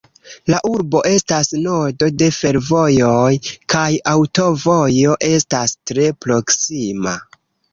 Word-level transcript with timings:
La 0.51 0.59
urbo 0.69 1.01
estas 1.09 1.51
nodo 1.65 2.07
de 2.21 2.29
fervojoj 2.37 3.29
kaj 3.75 3.85
aŭtovojo 4.15 5.15
estas 5.31 5.77
tre 5.91 6.09
proksima. 6.27 7.19